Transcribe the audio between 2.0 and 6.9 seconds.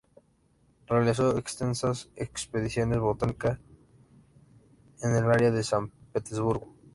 expediciones botánicas en el área de San Petersburgo.